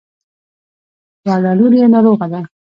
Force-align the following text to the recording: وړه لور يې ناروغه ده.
وړه 1.27 1.51
لور 1.59 1.71
يې 1.79 1.85
ناروغه 1.93 2.27
ده. 2.31 2.41